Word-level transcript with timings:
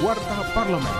Warta 0.00 0.48
Parlemen. 0.56 0.96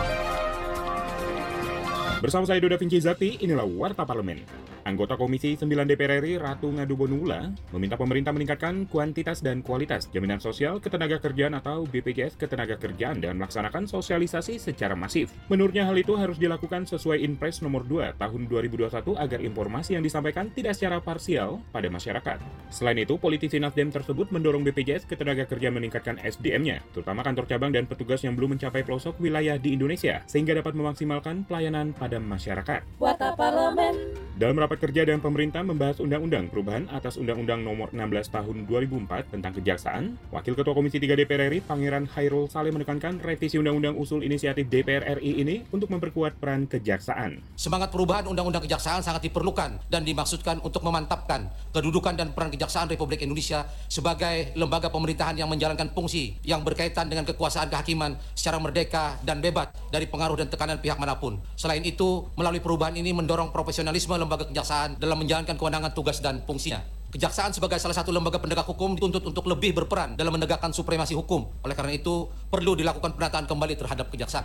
Bersama 2.21 2.45
saya 2.45 2.61
Doda 2.61 2.77
Vinci 2.77 3.01
Zati, 3.01 3.41
inilah 3.41 3.65
Warta 3.65 4.05
Parlemen. 4.05 4.45
Anggota 4.85 5.21
Komisi 5.21 5.55
9 5.55 5.69
DPR 5.85 6.25
RI 6.25 6.41
Ratu 6.41 6.73
Ngadu 6.73 6.97
Bonula 6.97 7.53
meminta 7.77 8.01
pemerintah 8.01 8.33
meningkatkan 8.33 8.89
kuantitas 8.89 9.45
dan 9.45 9.61
kualitas 9.61 10.09
jaminan 10.09 10.41
sosial 10.41 10.81
ketenaga 10.81 11.21
kerjaan 11.21 11.53
atau 11.55 11.85
BPJS 11.85 12.41
ketenaga 12.41 12.81
kerjaan 12.81 13.21
dan 13.21 13.37
melaksanakan 13.37 13.85
sosialisasi 13.85 14.57
secara 14.57 14.97
masif. 14.97 15.31
Menurutnya 15.53 15.85
hal 15.85 15.97
itu 16.01 16.17
harus 16.17 16.41
dilakukan 16.41 16.89
sesuai 16.89 17.21
Inpres 17.21 17.61
nomor 17.61 17.85
2 17.85 18.17
tahun 18.17 18.41
2021 18.49 19.21
agar 19.21 19.41
informasi 19.45 20.01
yang 20.01 20.05
disampaikan 20.05 20.49
tidak 20.49 20.75
secara 20.75 20.99
parsial 21.05 21.61
pada 21.71 21.93
masyarakat. 21.93 22.41
Selain 22.73 22.97
itu, 22.97 23.21
politisi 23.21 23.61
Nasdem 23.61 23.93
tersebut 23.93 24.33
mendorong 24.33 24.65
BPJS 24.65 25.05
ketenaga 25.05 25.45
kerjaan 25.45 25.77
meningkatkan 25.77 26.17
SDM-nya, 26.25 26.81
terutama 26.97 27.21
kantor 27.21 27.45
cabang 27.45 27.71
dan 27.71 27.85
petugas 27.85 28.25
yang 28.25 28.33
belum 28.33 28.57
mencapai 28.57 28.81
pelosok 28.83 29.21
wilayah 29.21 29.61
di 29.61 29.77
Indonesia, 29.77 30.25
sehingga 30.25 30.57
dapat 30.57 30.73
memaksimalkan 30.73 31.45
pelayanan 31.45 31.93
pada 31.93 32.17
masyarakat. 32.17 32.81
Warta 32.97 33.37
Parlemen. 33.37 34.17
Dalam 34.41 34.57
rapat 34.57 34.80
kerja 34.81 35.05
dan 35.05 35.21
pemerintah 35.21 35.61
membahas 35.61 36.01
undang-undang 36.01 36.49
perubahan 36.49 36.89
atas 36.89 37.21
Undang-Undang 37.21 37.61
Nomor 37.61 37.93
16 37.93 38.33
Tahun 38.33 38.57
2004 38.65 39.29
tentang 39.29 39.53
Kejaksaan, 39.53 40.17
Wakil 40.33 40.57
Ketua 40.57 40.73
Komisi 40.73 40.97
3 40.97 41.21
DPR 41.21 41.53
RI 41.53 41.61
Pangeran 41.61 42.09
Hairul 42.17 42.49
Saleh 42.49 42.73
menekankan 42.73 43.21
revisi 43.21 43.61
Undang-Undang 43.61 44.01
Usul 44.01 44.25
Inisiatif 44.25 44.73
DPR 44.73 45.21
RI 45.21 45.45
ini 45.45 45.69
untuk 45.69 45.93
memperkuat 45.93 46.41
peran 46.41 46.65
kejaksaan. 46.65 47.45
Semangat 47.61 47.93
perubahan 47.93 48.25
Undang-Undang 48.33 48.65
Kejaksaan 48.65 49.05
sangat 49.05 49.29
diperlukan 49.29 49.85
dan 49.93 50.01
dimaksudkan 50.01 50.65
untuk 50.65 50.81
memantapkan 50.81 51.53
kedudukan 51.77 52.17
dan 52.17 52.33
peran 52.33 52.49
Kejaksaan 52.49 52.89
Republik 52.89 53.21
Indonesia 53.21 53.69
sebagai 53.93 54.57
lembaga 54.57 54.89
pemerintahan 54.89 55.37
yang 55.37 55.53
menjalankan 55.53 55.93
fungsi 55.93 56.41
yang 56.41 56.65
berkaitan 56.65 57.13
dengan 57.13 57.29
kekuasaan 57.29 57.69
kehakiman 57.69 58.17
secara 58.33 58.57
merdeka 58.57 59.21
dan 59.29 59.45
bebas 59.45 59.69
dari 59.93 60.09
pengaruh 60.09 60.41
dan 60.41 60.49
tekanan 60.49 60.81
pihak 60.81 60.97
mana 60.97 61.21
pun. 61.21 61.37
Selain 61.53 61.85
itu, 61.85 62.33
melalui 62.41 62.65
perubahan 62.65 62.97
ini 62.97 63.13
mendorong 63.13 63.53
profesionalisme 63.53 64.17
lembaga 64.17 64.49
kejaksaan 64.61 65.01
dalam 65.01 65.17
menjalankan 65.17 65.57
kewenangan 65.57 65.97
tugas 65.97 66.21
dan 66.21 66.45
fungsinya. 66.45 66.85
Kejaksaan 67.11 67.51
sebagai 67.57 67.81
salah 67.81 67.97
satu 67.97 68.13
lembaga 68.13 68.39
penegak 68.39 68.69
hukum 68.69 68.95
dituntut 68.95 69.25
untuk 69.25 69.49
lebih 69.49 69.73
berperan 69.73 70.15
dalam 70.15 70.37
menegakkan 70.37 70.71
supremasi 70.71 71.17
hukum. 71.17 71.49
Oleh 71.65 71.73
karena 71.73 71.97
itu, 71.97 72.29
perlu 72.53 72.77
dilakukan 72.77 73.17
penataan 73.17 73.49
kembali 73.49 73.75
terhadap 73.75 74.13
kejaksaan. 74.13 74.45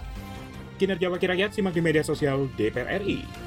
Kinerja 0.79 1.11
Wakil 1.11 1.29
Rakyat 1.35 1.51
simak 1.51 1.75
di 1.75 1.83
media 1.83 2.01
sosial 2.01 2.47
DPR 2.57 3.03
RI. 3.03 3.44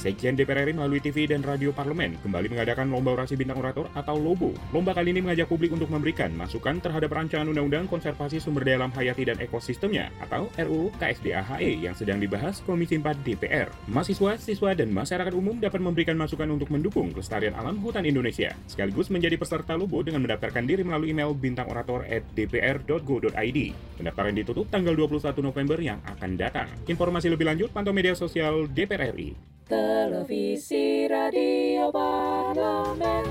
Sekjen 0.00 0.32
DPR 0.32 0.64
RI 0.64 0.72
melalui 0.72 0.96
TV 0.96 1.28
dan 1.28 1.44
radio 1.44 1.76
parlemen 1.76 2.16
kembali 2.24 2.56
mengadakan 2.56 2.88
Lomba 2.88 3.20
Orasi 3.20 3.36
Bintang 3.36 3.60
Orator 3.60 3.84
atau 3.92 4.16
LOBO. 4.16 4.56
Lomba 4.72 4.96
kali 4.96 5.12
ini 5.12 5.20
mengajak 5.20 5.44
publik 5.44 5.76
untuk 5.76 5.92
memberikan 5.92 6.32
masukan 6.32 6.80
terhadap 6.80 7.12
rancangan 7.12 7.44
Undang-Undang 7.52 7.84
Konservasi 7.84 8.40
Sumber 8.40 8.64
Daya 8.64 8.80
Alam 8.80 8.96
Hayati 8.96 9.28
dan 9.28 9.36
Ekosistemnya 9.36 10.08
atau 10.24 10.48
RUU 10.56 10.88
KSDAHE 10.96 11.84
yang 11.84 11.92
sedang 11.92 12.16
dibahas 12.16 12.64
Komisi 12.64 12.96
4 12.96 13.12
DPR. 13.20 13.68
Mahasiswa, 13.92 14.40
siswa, 14.40 14.72
dan 14.72 14.88
masyarakat 14.88 15.36
umum 15.36 15.60
dapat 15.60 15.84
memberikan 15.84 16.16
masukan 16.16 16.48
untuk 16.48 16.72
mendukung 16.72 17.12
kelestarian 17.12 17.52
alam 17.60 17.76
hutan 17.84 18.08
Indonesia, 18.08 18.56
sekaligus 18.72 19.12
menjadi 19.12 19.36
peserta 19.36 19.76
LOBO 19.76 20.00
dengan 20.00 20.24
mendaftarkan 20.24 20.64
diri 20.64 20.80
melalui 20.80 21.12
email 21.12 21.36
bintangorator@dpr.go.id. 21.36 23.58
Pendaftaran 24.00 24.32
ditutup 24.32 24.64
tanggal 24.72 24.96
21 24.96 25.44
November 25.44 25.76
yang 25.76 26.00
akan 26.08 26.40
datang. 26.40 26.72
Informasi 26.88 27.28
lebih 27.28 27.44
lanjut 27.44 27.68
pantau 27.68 27.92
media 27.92 28.16
sosial 28.16 28.64
DPR 28.64 29.12
RI. 29.12 29.49
Televisi 29.70 31.06
Radio 31.06 31.94
Parlemen. 31.94 33.22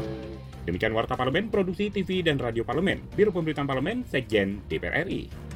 Demikian 0.63 0.95
Warta 0.95 1.19
Parlemen, 1.19 1.51
Produksi 1.51 1.91
TV 1.91 2.23
dan 2.23 2.39
Radio 2.39 2.63
Parlemen, 2.63 3.03
Biro 3.11 3.35
Pemberitaan 3.35 3.67
Parlemen, 3.67 4.07
Sekjen 4.07 4.63
DPR 4.71 5.03
RI. 5.03 5.48